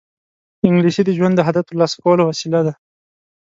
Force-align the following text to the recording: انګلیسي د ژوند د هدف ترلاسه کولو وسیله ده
انګلیسي 0.67 1.01
د 1.05 1.09
ژوند 1.17 1.33
د 1.37 1.41
هدف 1.47 1.63
ترلاسه 1.69 1.95
کولو 2.03 2.23
وسیله 2.31 2.59
ده 2.67 2.73